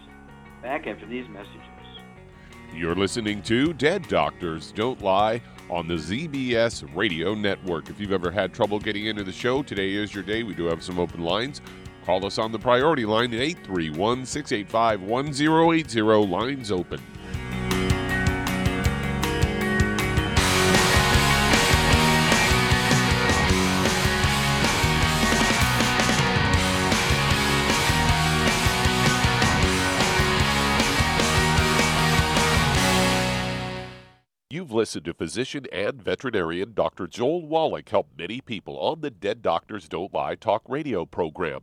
[0.62, 1.60] Back after these messages.
[2.74, 7.90] You're listening to Dead Doctors Don't Lie on the ZBS Radio Network.
[7.90, 10.42] If you've ever had trouble getting into the show, today is your day.
[10.42, 11.60] We do have some open lines.
[12.04, 16.02] Call us on the priority line at 831 685 1080.
[16.02, 17.00] Lines open.
[34.50, 37.06] You've listened to physician and veterinarian Dr.
[37.06, 41.62] Joel Wallach help many people on the Dead Doctors Don't Lie talk radio program.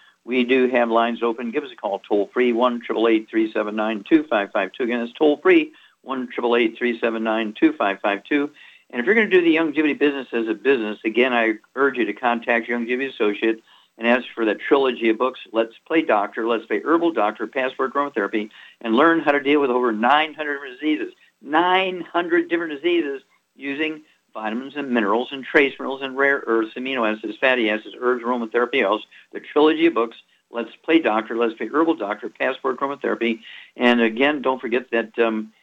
[0.23, 1.51] We do have lines open.
[1.51, 8.51] Give us a call toll free, 1 2552 Again, it's toll free, 1 2552
[8.89, 11.97] And if you're going to do the Youngevity business as a business, again, I urge
[11.97, 13.61] you to contact Youngevity Associate
[13.97, 17.93] and ask for that trilogy of books, Let's Play Doctor, Let's Play Herbal Doctor, Passport
[17.93, 18.49] Aromatherapy,
[18.79, 21.13] and learn how to deal with over 900 diseases.
[21.41, 23.21] 900 different diseases
[23.55, 24.01] using
[24.33, 28.87] vitamins and minerals and trace minerals and rare earths, amino acids, fatty acids, herbs, aromatherapy
[28.87, 30.17] oils, the trilogy of books,
[30.49, 33.39] Let's Play Doctor, Let's Play Herbal Doctor, Passport Aromatherapy.
[33.75, 35.53] And again, don't forget that um,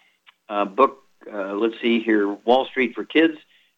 [0.49, 3.37] uh, book, uh, let's see here, Wall Street for Kids,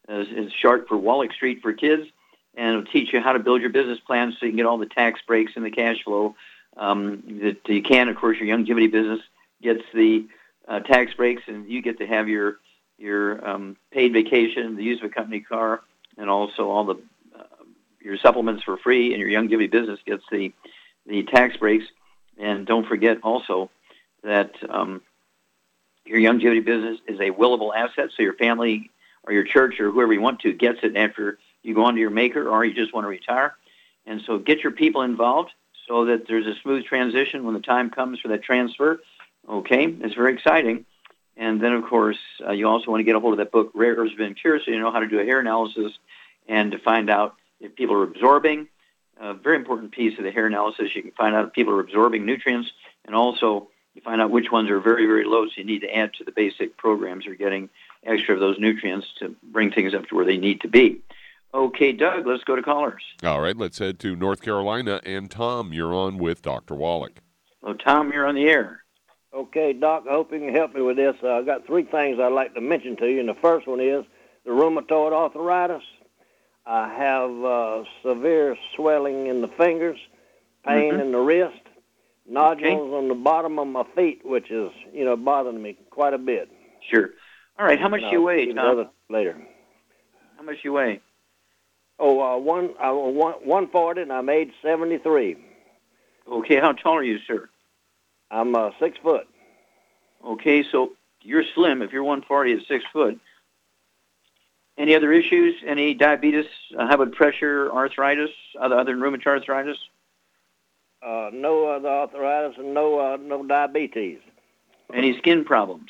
[0.09, 2.07] uh, is short for Wallach Street for Kids,
[2.55, 4.77] and it'll teach you how to build your business plan so you can get all
[4.77, 6.35] the tax breaks and the cash flow
[6.77, 8.09] um, that you can.
[8.09, 9.21] Of course, your Youngevity business
[9.61, 10.25] gets the
[10.67, 12.57] uh, tax breaks, and you get to have your
[13.01, 15.81] your um, paid vacation, the use of a company car,
[16.17, 16.95] and also all the
[17.37, 17.43] uh,
[17.99, 19.13] your supplements for free.
[19.13, 20.53] And your Youngevity business gets the
[21.05, 21.85] the tax breaks.
[22.37, 23.69] And don't forget also
[24.23, 25.01] that um,
[26.05, 28.89] your Youngevity business is a willable asset, so your family
[29.23, 31.99] or your church or whoever you want to gets it after you go on to
[31.99, 33.55] your maker or you just want to retire.
[34.05, 35.51] And so get your people involved
[35.87, 38.99] so that there's a smooth transition when the time comes for that transfer.
[39.47, 40.85] Okay, it's very exciting.
[41.41, 43.71] And then, of course, uh, you also want to get a hold of that book,
[43.73, 45.91] Rare Earths Been so you know how to do a hair analysis
[46.47, 48.67] and to find out if people are absorbing.
[49.19, 50.95] A very important piece of the hair analysis.
[50.95, 52.71] You can find out if people are absorbing nutrients,
[53.05, 55.95] and also you find out which ones are very, very low, so you need to
[55.95, 57.69] add to the basic programs or getting
[58.03, 61.01] extra of those nutrients to bring things up to where they need to be.
[61.55, 63.01] Okay, Doug, let's go to callers.
[63.23, 65.01] All right, let's head to North Carolina.
[65.03, 66.75] And Tom, you're on with Dr.
[66.75, 67.19] Wallach.
[67.63, 68.80] Well, Tom, you're on the air.
[69.33, 71.15] Okay, Doc, I hope you can help me with this.
[71.23, 73.79] Uh, I've got three things I'd like to mention to you, and the first one
[73.79, 74.03] is
[74.43, 75.83] the rheumatoid arthritis.
[76.65, 79.97] I have uh, severe swelling in the fingers,
[80.65, 81.01] pain Mhm.
[81.01, 81.61] in the wrist,
[82.25, 82.95] nodules Okay.
[82.97, 86.49] on the bottom of my feet, which is, you know, bothering me quite a bit.
[86.81, 87.11] Sure.
[87.57, 88.89] All right, how much do you weigh, Tom?
[89.09, 89.37] later.
[90.37, 90.99] How much do you weigh?
[91.99, 95.37] Oh, uh, one, uh, one, 140, and I'm age 73.
[96.27, 97.49] Okay, how tall are you, sir?
[98.31, 99.27] I'm uh, six foot.
[100.25, 103.19] Okay, so you're slim if you're 140 at six foot.
[104.77, 105.55] Any other issues?
[105.65, 106.45] Any diabetes,
[106.77, 109.77] uh, high blood pressure, arthritis, other, other than rheumatoid arthritis?
[111.05, 114.19] Uh, no other arthritis and no uh, no diabetes.
[114.93, 115.89] Any skin problems?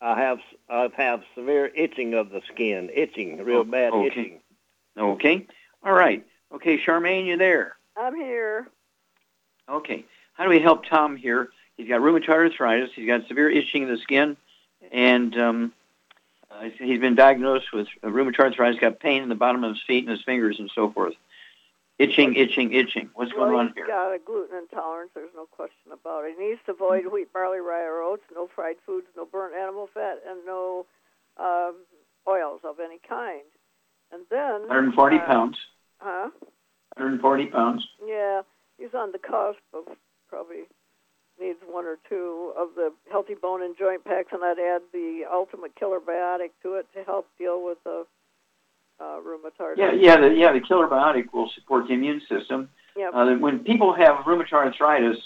[0.00, 0.38] I have
[0.68, 4.06] I have severe itching of the skin, itching, real bad okay.
[4.06, 4.40] itching.
[4.98, 5.46] Okay.
[5.82, 6.24] All right.
[6.54, 7.76] Okay, Charmaine, you there?
[7.96, 8.68] I'm here.
[9.68, 10.04] Okay.
[10.36, 11.48] How do we help Tom here?
[11.76, 12.90] He's got rheumatoid arthritis.
[12.94, 14.36] He's got severe itching of the skin,
[14.92, 15.72] and um,
[16.50, 18.76] uh, he's been diagnosed with rheumatoid arthritis.
[18.76, 21.14] He's got pain in the bottom of his feet and his fingers and so forth.
[21.98, 23.08] Itching, itching, itching.
[23.14, 23.86] What's well, going on here?
[23.86, 25.12] He's got a gluten intolerance.
[25.14, 26.34] There's no question about it.
[26.38, 28.22] He needs to avoid wheat, barley, rye, or oats.
[28.34, 30.84] No fried foods, no burnt animal fat, and no
[31.38, 31.76] um,
[32.28, 33.48] oils of any kind.
[34.12, 35.56] And then 140 uh, pounds.
[35.98, 36.28] Huh?
[36.96, 37.88] 140 pounds.
[38.06, 38.42] Yeah,
[38.76, 39.84] he's on the cusp of
[40.28, 40.64] probably
[41.40, 45.22] needs one or two of the healthy bone and joint packs, and I'd add the
[45.30, 48.06] ultimate killer biotic to it to help deal with the
[49.00, 49.76] uh, rheumatoid.
[49.76, 50.52] Yeah, yeah, the, yeah.
[50.52, 52.70] The killer biotic will support the immune system.
[52.96, 53.10] Yep.
[53.14, 55.18] Uh, when people have rheumatoid arthritis,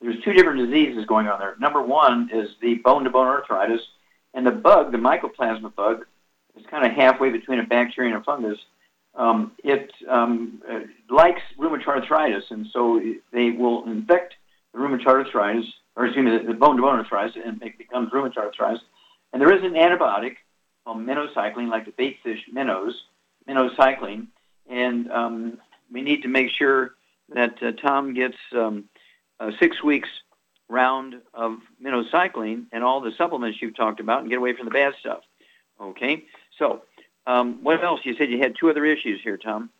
[0.00, 1.56] there's two different diseases going on there.
[1.58, 3.80] Number one is the bone-to-bone arthritis,
[4.34, 6.06] and the bug, the mycoplasma bug,
[6.56, 8.58] is kind of halfway between a bacteria and a fungus.
[9.14, 10.80] Um, it um, uh,
[11.10, 13.02] likes rheumatoid arthritis, and so
[13.32, 14.34] they will infect
[14.76, 15.66] the rheumatoid arthritis,
[15.96, 18.80] or excuse me, the, bone-to-bone arthritis, and it becomes rheumatoid arthritis.
[19.32, 20.36] And there is an antibiotic
[20.84, 22.94] called minocycline, like the bait fish minnows,
[23.48, 24.28] minocycline,
[24.68, 25.58] and um,
[25.90, 26.94] we need to make sure
[27.34, 28.84] that uh, Tom gets um,
[29.40, 30.08] a six weeks
[30.68, 34.70] round of minocycline and all the supplements you've talked about, and get away from the
[34.70, 35.20] bad stuff.
[35.80, 36.24] Okay,
[36.58, 36.82] so
[37.26, 38.00] um, what else?
[38.04, 39.70] You said you had two other issues here, Tom.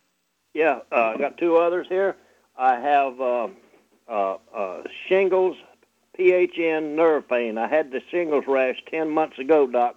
[0.53, 2.15] Yeah, uh, I got two others here.
[2.57, 3.21] I have
[4.09, 5.57] uh, uh, shingles,
[6.17, 7.57] PHN nerve pain.
[7.57, 9.95] I had the shingles rash 10 months ago, Doc,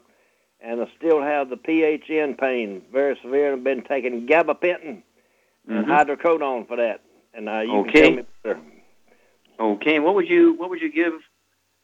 [0.61, 3.53] and I still have the PHN pain, very severe.
[3.53, 5.03] and I've been taking gabapentin
[5.69, 5.89] and Mhm.
[5.89, 7.01] hydrocodone for that.
[7.33, 7.93] And uh, you Okay.
[7.93, 8.61] can tell me better.
[9.59, 11.13] Okay, what would you what would you give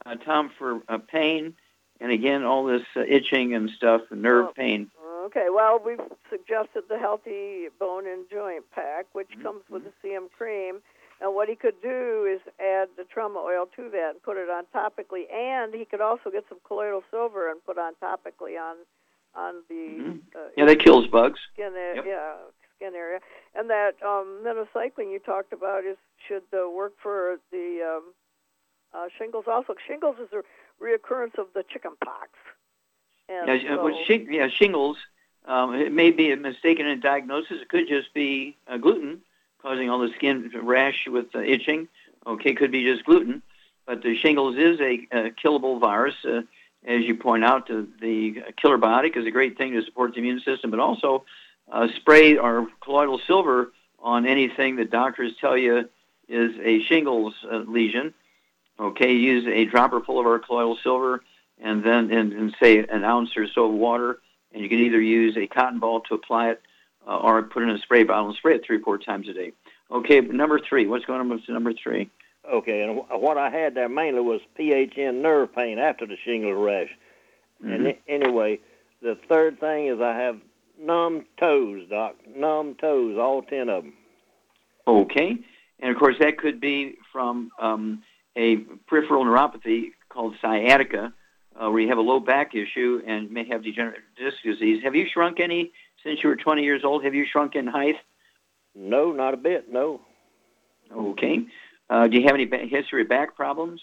[0.07, 1.55] uh, Tom for uh, pain,
[2.01, 4.53] and again all this uh, itching and stuff, and nerve Oh.
[4.55, 4.91] pain?
[5.27, 6.01] Okay, well, we've
[6.31, 9.43] suggested the healthy bone and joint pack, which Mm-hmm.
[9.43, 10.81] comes with the CM cream.
[11.21, 14.51] And what he could do is add the trauma oil to that and put it
[14.51, 18.77] on topically, and he could also get some colloidal silver and put on topically on
[19.35, 20.21] on the Mhm.
[20.35, 21.39] uh, Yeah, that kills bugs.
[21.53, 22.07] skin area, Yep.
[22.07, 22.37] yeah
[22.77, 23.21] skin area.
[23.55, 28.15] And that um, minocycline you talked about is should uh, work for the um,
[28.95, 29.45] uh, shingles.
[29.47, 30.43] Also, shingles is a
[30.83, 32.31] reoccurrence of the chicken pox.
[33.29, 34.97] And Yeah, uh, so- with shing- yeah, shingles.
[35.45, 37.61] Um, it may be a mistaken in diagnosis.
[37.63, 39.23] It could just be uh, gluten
[39.63, 41.89] causing all the skin rash with uh, itching.
[42.27, 43.43] Okay, could be just gluten,
[43.87, 46.15] but the shingles is a, a killable virus.
[46.25, 46.43] Uh,
[46.87, 50.41] as you point out, the, killer biotic is a great thing to support the immune
[50.41, 51.25] system, but also
[51.71, 55.89] uh, spray or colloidal silver on anything that doctors tell you
[56.29, 58.15] is a shingles uh, lesion.
[58.79, 61.23] Okay, use a dropper full of our colloidal silver
[61.59, 64.19] and then in, in say an ounce or so of water,
[64.53, 66.63] and you can either use a cotton ball to apply it
[67.07, 69.33] uh, or put in a spray bottle and spray it three or four times a
[69.33, 69.53] day.
[69.91, 70.87] Okay, number three.
[70.87, 72.11] What's going on with number three?
[72.51, 76.91] Okay, and what I had there mainly was PHN nerve pain after the shingles rash.
[77.65, 78.61] And anyway,
[79.03, 80.39] the third thing is I have
[80.81, 82.17] numb toes, Doc.
[82.37, 83.95] Numb toes, all ten of them.
[84.87, 85.37] Okay.
[85.81, 88.03] And of course, that could be from um,
[88.37, 91.13] a peripheral neuropathy called sciatica,
[91.57, 94.83] uh, where you have a low back issue and may have degenerative disc disease.
[94.85, 95.73] Have you shrunk any
[96.07, 97.05] since you were 20 years old?
[97.05, 97.97] Have you shrunk in height?
[98.75, 99.71] No, not a bit.
[99.73, 100.01] No.
[100.95, 101.41] Okay.
[101.91, 103.81] Uh, do you have any history of back problems?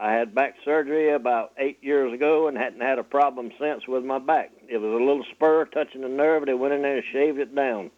[0.00, 4.04] I had back surgery about eight years ago and hadn't had a problem since with
[4.04, 4.50] my back.
[4.68, 7.38] It was a little spur touching the nerve, and they went in there and shaved
[7.38, 7.90] it down.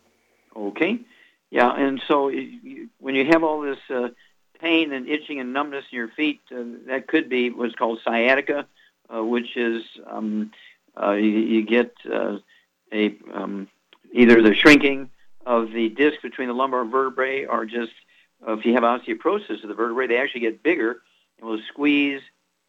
[0.54, 0.98] Okay.
[1.50, 4.08] Yeah, and so you, you- when you have all this uh,
[4.60, 8.66] pain and itching and numbness in your feet, uh, that could be what's called sciatica,
[9.14, 10.50] uh, which is um,
[11.00, 12.38] uh, you, you get uh,
[12.92, 13.68] a um,
[14.12, 15.10] either the shrinking
[15.44, 17.92] of the disc between the lumbar vertebrae, or just
[18.46, 21.02] uh, if you have osteoporosis of the vertebrae, they actually get bigger
[21.38, 22.20] and will squeeze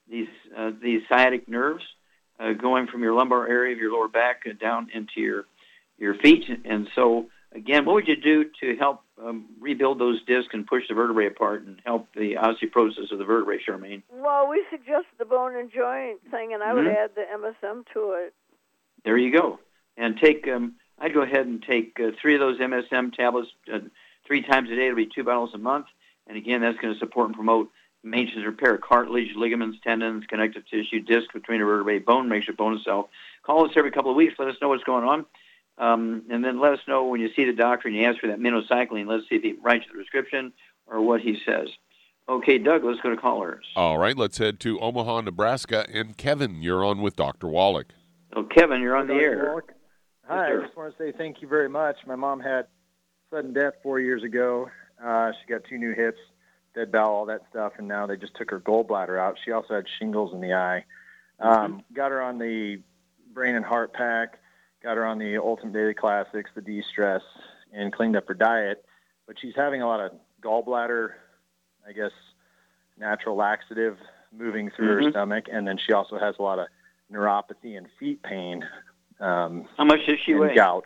[0.09, 1.83] these uh, these sciatic nerves
[2.39, 5.45] uh, going from your lumbar area of your lower back down into your
[5.97, 6.45] your feet.
[6.65, 10.83] And so, again, what would you do to help um, rebuild those discs and push
[10.87, 14.03] the vertebrae apart and help the osteoporosis of the vertebrae, Charmaine?
[14.11, 16.95] Well, we suggested the bone and joint thing, and I would Mhm.
[16.95, 18.33] add the MSM to it.
[19.03, 19.59] There you go.
[19.97, 23.79] And take, um, I'd go ahead and take uh, three of those MSM tablets uh,
[24.25, 24.85] three times a day.
[24.85, 25.87] It'll be two bottles a month.
[26.27, 27.71] And again, that's going to support and promote
[28.03, 32.47] maintenance and repair of cartilage, ligaments, tendons, connective tissue, disc between the vertebrae, bone, makes
[32.47, 33.07] your bone itself.
[33.43, 34.35] Call us every couple of weeks.
[34.37, 35.25] Let us know what's going on.
[35.77, 38.27] Um, and then let us know when you see the doctor and you ask for
[38.27, 39.07] that minocycline.
[39.07, 40.53] Let's see if he writes the prescription
[40.87, 41.69] or what he says.
[42.29, 43.65] Okay, Doug, let's go to callers.
[43.75, 45.85] All right, let's head to Omaha, Nebraska.
[45.93, 47.47] And Kevin, you're on with Dr.
[47.47, 47.93] Wallach.
[48.33, 49.45] So, Kevin, you're on the air.
[49.45, 49.73] Wallach.
[50.27, 50.59] Hi, sir.
[50.59, 51.95] I just want to say thank you very much.
[52.05, 52.67] My mom had
[53.29, 54.69] sudden death four years ago.
[55.01, 56.19] Uh, she got two new hips,
[56.75, 59.37] dead bowel, all that stuff, and now they just took her gallbladder out.
[59.43, 60.83] She also had shingles in the eye.
[61.39, 62.81] Um, got her on the
[63.33, 64.39] brain and heart pack,
[64.83, 67.21] got her on the Ultimate Daily Classics, the de-stress,
[67.71, 68.83] and cleaned up her diet.
[69.27, 70.11] But she's having a lot of
[70.41, 71.11] gallbladder,
[71.87, 72.11] I guess,
[72.97, 73.97] natural laxative
[74.33, 75.11] moving through her Mhm.
[75.11, 76.67] stomach, and then she also has a lot of
[77.09, 78.67] neuropathy and feet pain.
[79.19, 80.53] Um, How much does she weigh?
[80.55, 80.85] gout.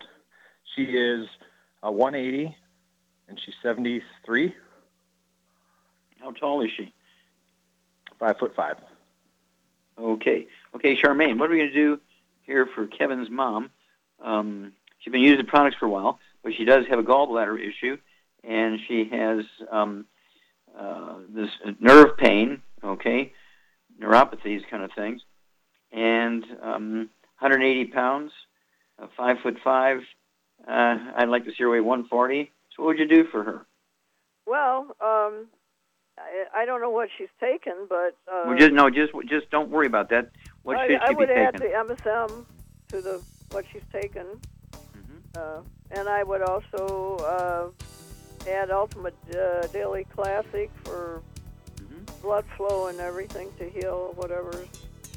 [0.76, 1.28] She is
[1.86, 2.56] uh, 180,
[3.28, 4.56] and she's 73,
[6.22, 6.94] How tall is she?
[8.20, 8.76] five foot five.
[9.98, 10.46] Okay.
[10.76, 12.00] Okay, Charmaine, what are we going to do
[12.44, 13.72] here for Kevin's mom?
[14.24, 17.98] Um, she's been using products for a while, but she does have a gallbladder issue,
[18.44, 20.06] and she has um,
[20.78, 23.34] uh, this nerve pain, okay,
[24.00, 25.22] neuropathies kind of things,
[25.92, 27.10] and um,
[27.42, 28.32] 180 pounds,
[29.02, 30.00] uh, five foot five.
[30.68, 32.52] Uh, I'd like to see her weigh 140.
[32.76, 33.66] So what would you do for her?
[34.46, 35.48] Well, um,
[36.20, 39.70] I, I don't know what she's taken, but uh, well, just no, just just don't
[39.72, 40.30] worry about that.
[40.64, 41.72] What I, should I would be add taking?
[41.72, 42.46] the MSM
[42.90, 43.22] to the
[43.52, 44.26] what she's taken,
[44.74, 45.18] Mm-hmm.
[45.36, 45.62] uh,
[46.00, 47.74] and I would also
[48.48, 51.22] uh, add Ultimate uh, Daily Classic for
[51.82, 52.22] Mm-hmm.
[52.22, 54.68] blood flow and everything to heal whatever's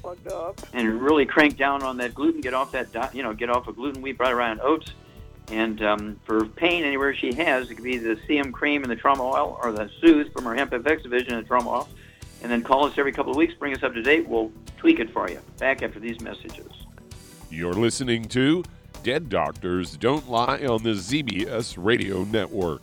[0.05, 0.61] plugged up.
[0.73, 2.41] and really crank down on that gluten.
[2.41, 4.93] Get off that, di- you know, get off of gluten wheat, brought around oats.
[5.49, 8.97] And um, for pain anywhere she has, it could be the CM cream and the
[8.97, 11.89] trauma oil, or the Soothe from her Hemp FX division and trauma oil.
[12.43, 14.29] And then call us every couple of weeks, bring us up to date.
[14.29, 15.41] We'll tweak it for you.
[15.59, 16.71] Back after these messages.
[17.51, 18.65] You're listening to
[19.03, 22.83] Dead Doctors Don't Lie on the ZBS Radio Network.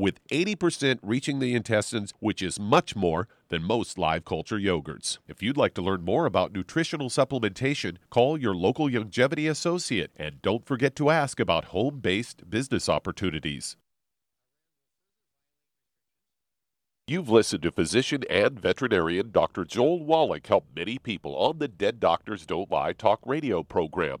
[0.00, 5.18] with 80% reaching the intestines, which is much more than most live culture yogurts.
[5.28, 10.40] If you'd like to learn more about nutritional supplementation, call your local Youngevity associate and
[10.40, 13.76] don't forget to ask about home based business opportunities.
[17.06, 19.66] You've listened to physician and veterinarian Dr.
[19.66, 24.20] Joel Wallach help many people on the Dead Doctors Don't Lie talk radio program.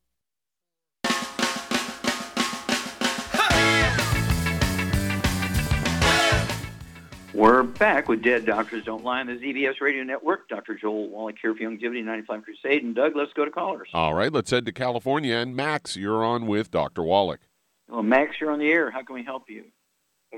[7.33, 10.49] We're back with Dead Doctors Don't Lie on the ZBS Radio Network.
[10.49, 10.75] Dr.
[10.75, 12.83] Joel Wallach here for Youngevity 95 Crusade.
[12.83, 13.87] And Doug, let's go to callers.
[13.93, 15.35] All right, let's head to California.
[15.35, 17.03] And Max, you're on with Dr.
[17.03, 17.39] Wallach.
[17.87, 18.91] Well, Max, you're on the air.
[18.91, 19.63] How can we help you?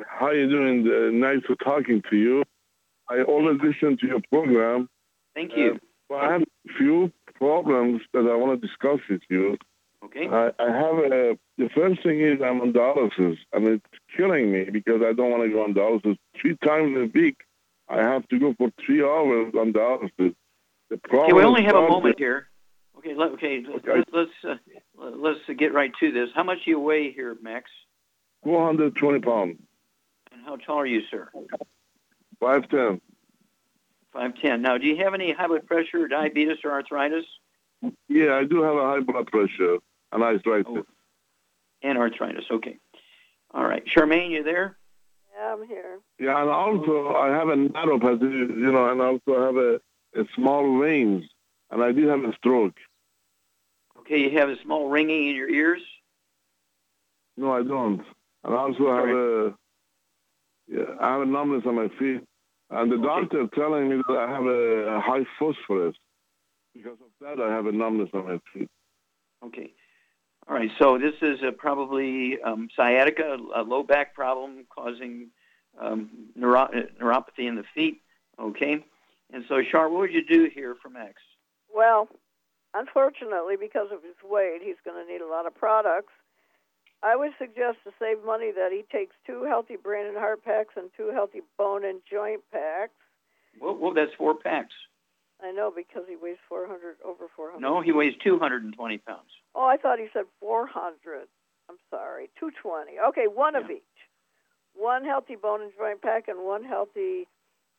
[0.07, 0.87] How are you doing?
[0.87, 2.43] Uh, nice to talking to you.
[3.09, 4.87] I always listen to your program.
[5.33, 5.73] Thank you.
[5.73, 5.77] Uh,
[6.09, 9.57] but I have a few problems that I want to discuss with you.
[10.05, 10.27] Okay.
[10.27, 11.37] I, I have a.
[11.57, 13.85] The first thing is I'm on dialysis, and it's
[14.15, 17.37] killing me because I don't want to go on dialysis three times a week.
[17.89, 20.35] I have to go for three hours on dialysis.
[20.89, 21.23] The problem.
[21.25, 22.47] Okay, we only have a moment here.
[22.97, 24.55] Okay, let, okay, let's let's, uh,
[24.97, 26.29] let's get right to this.
[26.35, 27.69] How much do you weigh here, Max?
[28.43, 29.57] 420 pounds,
[30.31, 31.29] And how tall are you, sir?
[32.39, 33.01] five ten.
[34.11, 34.61] Five ten.
[34.61, 37.25] Now, do you have any high blood pressure, diabetes, or arthritis?
[38.07, 39.77] Yeah, I do have a high blood pressure
[40.11, 40.83] and arthritis.
[41.81, 42.45] And arthritis.
[42.49, 42.77] Okay.
[43.53, 44.77] All right, Charmaine, you there?
[45.35, 45.99] Yeah, I'm here.
[46.19, 50.25] Yeah, and also I have a neuropathy, you know, and also I have a, a
[50.35, 51.23] small veins,
[51.71, 52.75] and I did have a stroke.
[53.99, 55.81] Okay, you have a small ringing in your ears.
[57.37, 58.01] No, I don't.
[58.43, 59.53] And I also have a,
[60.67, 62.21] yeah, I have a numbness on my feet,
[62.69, 65.95] and the doctor telling me that I have a, a high phosphorus.
[66.73, 68.69] Because of that, I have a numbness on my feet.
[69.45, 69.73] Okay.
[70.47, 70.71] All right.
[70.77, 75.29] So this is uh, probably um, sciatica, a low back problem causing
[75.79, 76.69] um, neuro-
[77.01, 78.01] neuropathy in the feet.
[78.39, 78.83] Okay.
[79.31, 81.21] And so, Char, what would you do here for Max?
[81.73, 82.07] Well,
[82.73, 86.13] unfortunately, because of his weight, he's going to need a lot of products.
[87.01, 90.75] I would suggest to save money that he takes two healthy brain and heart packs
[90.77, 92.93] and two healthy bone and joint packs.
[93.59, 94.73] Well, well that's four packs.
[95.43, 97.59] I know because he weighs 400, over 400.
[97.59, 99.19] No, he weighs 220 pounds.
[99.55, 101.27] Oh, I thought he said 400.
[101.69, 102.99] I'm sorry, 220.
[103.09, 103.81] Okay, one of each.
[104.75, 107.27] One healthy bone and joint pack and one healthy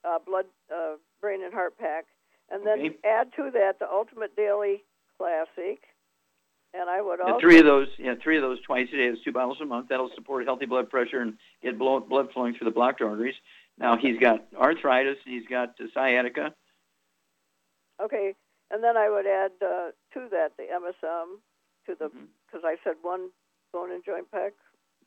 [0.04, 2.06] uh, blood, uh, brain and heart pack.
[2.50, 2.96] And then Okay.
[3.04, 4.84] add to that the Ultimate Daily
[5.18, 5.82] Classic.
[6.72, 7.40] And I would And also.
[7.40, 9.06] three of those, yeah, three of those twice a day.
[9.06, 9.88] is two bottles a month.
[9.88, 13.34] That'll support healthy blood pressure and get blood flowing through the blocked arteries.
[13.78, 15.18] Now he's got arthritis.
[15.24, 16.54] And he's got uh, sciatica.
[18.02, 18.34] Okay,
[18.70, 21.38] and then I would add uh, to that the MSM
[21.86, 22.24] to the Mm-hmm.
[22.46, 23.30] because I said one
[23.72, 24.52] bone and joint pack,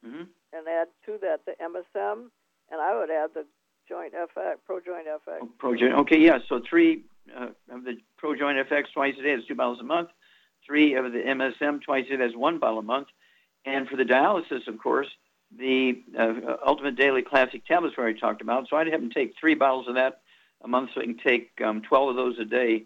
[0.04, 0.24] hmm
[0.54, 2.30] and add to that the MSM,
[2.72, 3.46] and I would add the
[3.88, 5.48] joint FX, Pro Joint FX.
[5.60, 5.94] Projoint.
[5.94, 6.40] Okay, yeah.
[6.48, 7.04] So three
[7.36, 9.36] uh, of the pro joint FX twice a day.
[9.36, 10.10] That's two bottles a month.
[10.66, 12.16] Three of the MSM twice a day.
[12.18, 13.08] That's one bottle a month.
[13.66, 15.08] And for the dialysis, of course,
[15.58, 18.68] the uh, Ultimate Daily Classic tablets we already talked about.
[18.70, 20.22] So I'd have him take three bottles of that
[20.64, 22.86] a month, so he can take um, 12 of those a day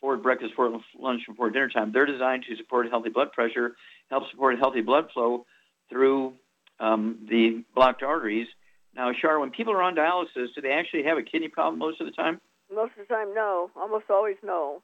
[0.00, 1.92] for breakfast, for lunch, and for dinner time.
[1.92, 3.76] They're designed to support healthy blood pressure,
[4.10, 5.46] help support healthy blood flow
[5.90, 6.34] through
[6.80, 8.48] um, the blocked arteries.
[8.94, 12.00] Now, Shar, when people are on dialysis, do they actually have a kidney problem most
[12.00, 12.40] of the time?
[12.74, 13.70] Most of the time, no.
[13.76, 14.82] Almost always, no.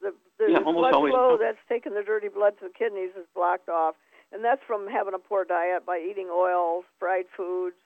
[0.00, 1.38] The, the Yeah, almost blood always flow no.
[1.38, 3.94] that's taking the dirty blood to the kidneys is blocked off,
[4.32, 7.76] and that's from having a poor diet by eating oils, fried foods,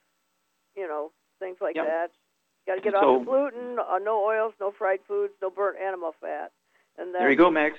[0.77, 1.87] you know, things like Yep.
[1.87, 2.11] that.
[2.66, 5.79] Got to get So- off the gluten, uh, no oils, no fried foods, no burnt
[5.79, 6.53] animal fat.
[6.99, 7.76] And then There you go, Max.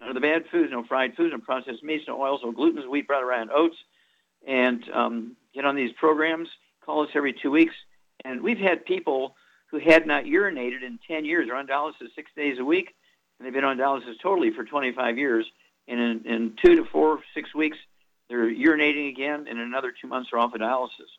[0.00, 2.82] None of the bad foods, no fried foods, no processed meats, no oils, no gluten,
[2.90, 3.76] wheat, bread, rye, and oats.
[4.46, 6.48] And um, get on these programs.
[6.84, 7.74] Call us every two weeks.
[8.24, 9.36] And we've had people
[9.70, 12.94] who had not urinated in 10 years are on dialysis six days a week,
[13.38, 15.46] and they've been on dialysis totally for 25 years.
[15.88, 17.78] And in, in two to four, six weeks,
[18.28, 21.10] they're urinating again, and another two months, they're off of dialysis.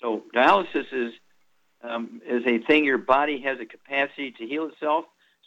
[0.00, 1.12] So dialysis is
[1.82, 5.04] um, is a thing your body has a capacity to heal itself,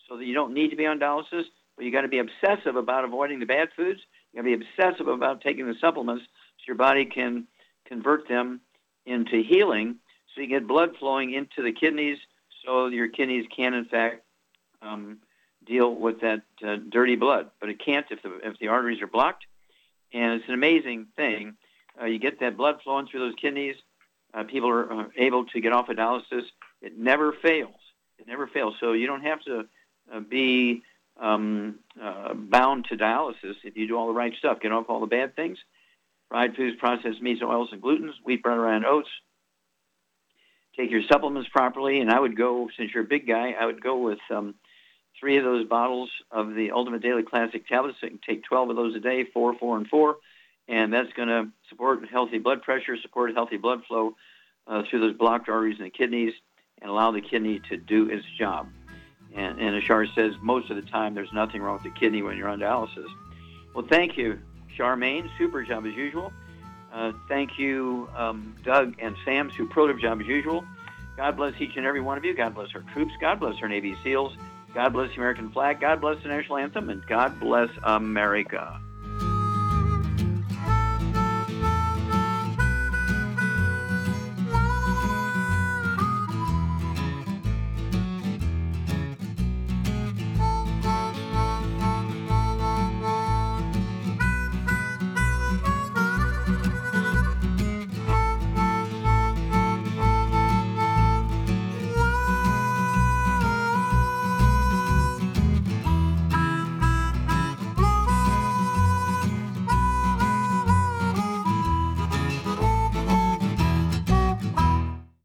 [0.08, 1.44] so that you don't need to be on dialysis.
[1.76, 4.00] But you got to be obsessive about avoiding the bad foods.
[4.32, 7.48] You got to be obsessive about taking the supplements, so your body can
[7.86, 8.62] convert them
[9.06, 9.98] into healing,
[10.34, 12.18] so you get blood flowing into the kidneys,
[12.64, 14.24] so your kidneys can in fact
[14.82, 15.18] um,
[15.66, 17.52] deal with that uh, dirty blood.
[17.60, 19.46] But it can't if the if the arteries are blocked.
[20.14, 21.56] And it's an amazing thing.
[22.00, 23.76] Uh, you get that blood flowing through those kidneys.
[24.34, 26.44] Uh, people are uh, able to get off of dialysis.
[26.82, 27.80] It never fails.
[28.18, 28.76] It never fails.
[28.80, 29.66] So you don't have to
[30.20, 30.84] be
[31.20, 34.60] um, uh, bound to dialysis if you do all the right stuff.
[34.60, 35.58] Get off all the bad things.
[36.30, 39.10] Fried foods, processed meats, oils, and glutens, wheat, rye, and oats.
[40.78, 43.84] Take your supplements properly, and I would go, since you're a big guy, I would
[43.84, 44.56] go with um,
[45.20, 47.98] three of those bottles of the Ultimate Daily Classic tablets.
[48.00, 50.18] So you can take 12 of those a day, four, four, and four,
[50.70, 54.16] and that's going to support healthy blood pressure, support healthy blood flow
[54.68, 56.34] uh, through those blocked arteries in the kidneys,
[56.82, 58.68] and allow the kidney to do its job.
[59.34, 62.38] And, and Ashar says most of the time there's nothing wrong with the kidney when
[62.38, 63.08] you're on dialysis.
[63.74, 64.40] Well, thank you,
[64.78, 65.30] Charmaine.
[65.38, 66.34] Super job as usual.
[66.92, 69.50] Uh, thank you, um, Doug and Sam.
[69.56, 70.66] Superlative job as usual.
[71.16, 72.36] God bless each and every one of you.
[72.36, 73.14] God bless our troops.
[73.22, 74.36] God bless our Navy SEALs.
[74.74, 75.80] God bless the American flag.
[75.80, 76.90] God bless the national anthem.
[76.90, 78.82] And God bless America.